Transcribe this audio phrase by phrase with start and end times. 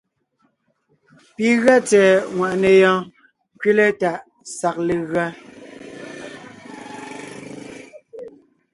[1.35, 3.01] Pi gʉa tsɛ̀ɛ ŋwàʼne yɔɔn
[3.55, 4.19] ńkẅile tàʼ
[4.57, 5.25] sag legʉa.